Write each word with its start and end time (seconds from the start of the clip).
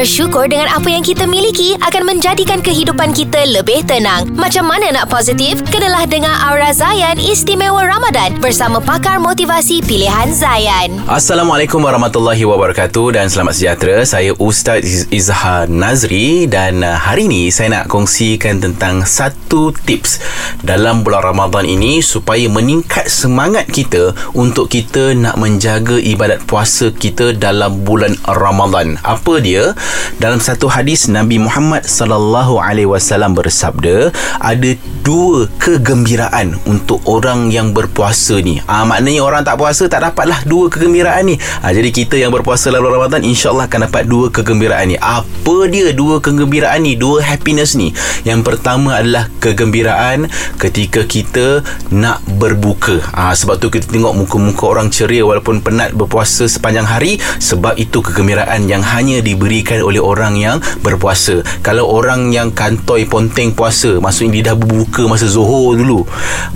Bersyukur 0.00 0.48
dengan 0.48 0.64
apa 0.72 0.88
yang 0.88 1.04
kita 1.04 1.28
miliki 1.28 1.76
akan 1.76 2.08
menjadikan 2.08 2.64
kehidupan 2.64 3.12
kita 3.12 3.44
lebih 3.52 3.84
tenang. 3.84 4.32
Macam 4.32 4.64
mana 4.64 4.88
nak 4.96 5.12
positif? 5.12 5.60
Kenalah 5.68 6.08
dengar 6.08 6.40
Aura 6.40 6.72
Zayan 6.72 7.20
Istimewa 7.20 7.84
Ramadan 7.84 8.32
bersama 8.40 8.80
pakar 8.80 9.20
motivasi 9.20 9.84
pilihan 9.84 10.32
Zayan. 10.32 11.04
Assalamualaikum 11.04 11.84
warahmatullahi 11.84 12.40
wabarakatuh 12.48 13.12
dan 13.12 13.28
selamat 13.28 13.60
sejahtera. 13.60 14.00
Saya 14.08 14.32
Ustaz 14.40 14.80
Iz- 14.88 15.04
Izhar 15.12 15.68
Nazri 15.68 16.48
dan 16.48 16.80
uh, 16.80 16.96
hari 16.96 17.28
ini 17.28 17.52
saya 17.52 17.84
nak 17.84 17.92
kongsikan 17.92 18.56
tentang 18.56 19.04
satu 19.04 19.68
tips 19.84 20.16
dalam 20.64 21.04
bulan 21.04 21.28
Ramadan 21.28 21.68
ini 21.68 22.00
supaya 22.00 22.48
meningkat 22.48 23.04
semangat 23.12 23.68
kita 23.68 24.16
untuk 24.32 24.72
kita 24.72 25.12
nak 25.12 25.36
menjaga 25.36 26.00
ibadat 26.00 26.40
puasa 26.48 26.88
kita 26.88 27.36
dalam 27.36 27.84
bulan 27.84 28.16
Ramadan. 28.24 28.96
Apa 29.04 29.44
dia? 29.44 29.76
Dalam 30.20 30.42
satu 30.42 30.68
hadis 30.68 31.08
Nabi 31.08 31.40
Muhammad 31.40 31.88
sallallahu 31.88 32.60
alaihi 32.60 32.88
wasallam 32.88 33.32
bersabda, 33.32 34.12
ada 34.40 34.70
dua 35.00 35.48
kegembiraan 35.56 36.56
untuk 36.68 37.00
orang 37.08 37.48
yang 37.48 37.72
berpuasa 37.72 38.40
ni. 38.40 38.60
Ah 38.68 38.84
maknanya 38.84 39.24
orang 39.24 39.42
tak 39.46 39.56
puasa 39.56 39.88
tak 39.88 40.04
dapatlah 40.04 40.44
dua 40.44 40.68
kegembiraan 40.68 41.24
ni. 41.24 41.36
Ah 41.64 41.72
jadi 41.72 41.88
kita 41.88 42.20
yang 42.20 42.32
berpuasa 42.32 42.68
bulan 42.72 43.00
Ramadan 43.00 43.22
insya-Allah 43.24 43.68
akan 43.68 43.80
dapat 43.88 44.02
dua 44.06 44.26
kegembiraan 44.28 44.86
ni. 44.92 44.96
Apa 45.00 45.70
dia 45.70 45.92
dua 45.96 46.20
kegembiraan 46.20 46.84
ni? 46.84 46.96
Dua 46.96 47.24
happiness 47.24 47.78
ni. 47.78 47.96
Yang 48.26 48.40
pertama 48.44 49.00
adalah 49.00 49.32
kegembiraan 49.40 50.28
ketika 50.60 51.06
kita 51.08 51.64
nak 51.88 52.20
berbuka. 52.36 53.00
Ah 53.16 53.32
sebab 53.32 53.56
tu 53.56 53.72
kita 53.72 53.88
tengok 53.88 54.12
muka-muka 54.12 54.64
orang 54.68 54.92
ceria 54.92 55.24
walaupun 55.24 55.64
penat 55.64 55.96
berpuasa 55.96 56.44
sepanjang 56.50 56.84
hari 56.84 57.16
sebab 57.40 57.78
itu 57.80 58.04
kegembiraan 58.04 58.68
yang 58.68 58.84
hanya 58.84 59.24
diberikan 59.24 59.80
oleh 59.80 60.02
orang 60.02 60.36
yang 60.36 60.58
berpuasa. 60.84 61.40
Kalau 61.64 61.88
orang 61.88 62.34
yang 62.34 62.50
kantoi 62.50 63.06
ponteng 63.06 63.54
puasa, 63.54 64.02
maksudnya 64.02 64.40
dia 64.40 64.44
dah 64.52 64.56
berbuka 64.58 64.89
masa 65.06 65.30
Zuhur 65.30 65.78
dulu, 65.78 66.02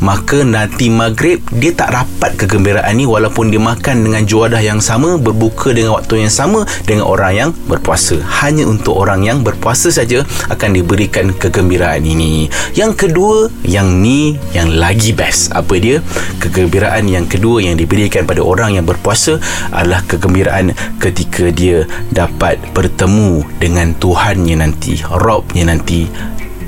maka 0.03 0.43
nanti 0.43 0.91
maghrib 0.91 1.39
dia 1.55 1.71
tak 1.71 1.95
dapat 1.95 2.35
kegembiraan 2.35 2.91
ni 2.99 3.07
walaupun 3.07 3.55
dia 3.55 3.63
makan 3.63 4.03
dengan 4.03 4.27
juadah 4.27 4.59
yang 4.59 4.83
sama, 4.83 5.15
berbuka 5.15 5.71
dengan 5.71 5.95
waktu 5.95 6.27
yang 6.27 6.33
sama 6.33 6.67
dengan 6.83 7.07
orang 7.07 7.33
yang 7.33 7.51
berpuasa. 7.71 8.19
Hanya 8.43 8.67
untuk 8.67 8.99
orang 8.99 9.23
yang 9.23 9.47
berpuasa 9.47 9.95
saja 9.95 10.27
akan 10.51 10.71
diberikan 10.75 11.31
kegembiraan 11.37 12.03
ini. 12.03 12.51
Yang 12.75 13.07
kedua, 13.07 13.53
yang 13.63 14.03
ni 14.03 14.35
yang 14.51 14.75
lagi 14.75 15.15
best. 15.15 15.55
Apa 15.55 15.79
dia? 15.79 16.03
Kegembiraan 16.43 17.07
yang 17.07 17.31
kedua 17.31 17.63
yang 17.63 17.79
diberikan 17.79 18.27
pada 18.27 18.43
orang 18.43 18.75
yang 18.75 18.87
berpuasa 18.89 19.39
adalah 19.71 20.03
kegembiraan 20.09 20.75
ketika 20.99 21.53
dia 21.55 21.87
dapat 22.11 22.59
bertemu 22.73 23.45
dengan 23.61 23.95
Tuhannya 23.97 24.65
nanti, 24.65 24.99
Robnya 25.05 25.69
nanti 25.69 26.07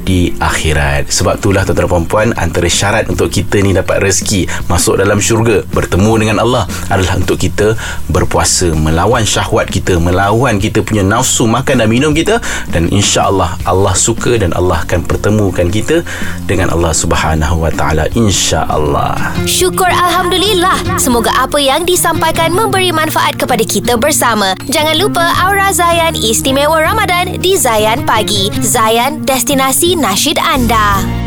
di 0.06 0.30
akhirat. 0.38 1.10
Sebab 1.10 1.42
itulah 1.42 1.66
tuan-tuan 1.66 1.82
dan 1.82 1.90
puan-puan 1.90 2.28
antara 2.38 2.70
syarat 2.70 3.10
untuk 3.10 3.26
kita 3.26 3.58
ni 3.58 3.74
dapat 3.74 3.98
rezeki 3.98 4.46
masuk 4.70 5.02
dalam 5.02 5.18
syurga, 5.18 5.66
bertemu 5.74 6.12
dengan 6.22 6.36
Allah 6.38 6.70
adalah 6.86 7.18
untuk 7.18 7.42
kita 7.42 7.74
berpuasa, 8.06 8.70
melawan 8.70 9.26
syahwat 9.26 9.66
kita, 9.66 9.98
melawan 9.98 10.62
kita 10.62 10.86
punya 10.86 11.02
nafsu 11.02 11.50
makan 11.50 11.82
dan 11.82 11.90
minum 11.90 12.14
kita 12.14 12.38
dan 12.70 12.86
insya-Allah 12.86 13.58
Allah 13.66 13.94
suka 13.98 14.38
dan 14.38 14.54
Allah 14.54 14.86
akan 14.86 15.02
pertemukan 15.02 15.66
kita 15.66 16.06
dengan 16.46 16.70
Allah 16.70 16.94
Subhanahu 16.94 17.66
wa 17.66 17.74
taala 17.74 18.06
insya-Allah. 18.14 19.34
Syukur 19.42 19.90
Alhamdulillah. 19.90 21.00
Semoga 21.02 21.34
apa 21.34 21.58
yang 21.58 21.82
disampaikan 21.82 22.54
memberi 22.54 22.94
manfaat 22.94 23.34
kepada 23.34 23.66
kita 23.66 23.98
bersama. 23.98 24.54
Jangan 24.70 24.94
lupa 24.94 25.24
Aura 25.42 25.74
Zayan 25.74 26.14
Istimewa 26.14 26.78
Ramadan 26.78 27.42
di 27.42 27.58
Zayan 27.58 28.06
Pagi. 28.06 28.54
Zayan, 28.62 29.26
destinasi 29.26 29.95
nasyid 29.96 30.38
anda. 30.38 31.25